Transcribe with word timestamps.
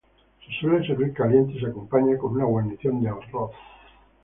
Se 0.39 0.59
suele 0.59 0.83
servir 0.87 1.13
caliente 1.13 1.53
y 1.53 1.59
se 1.59 1.67
acompaña 1.67 2.17
con 2.17 2.31
una 2.33 2.45
guarnición 2.45 3.03
de 3.03 3.09
arroz. 3.09 3.51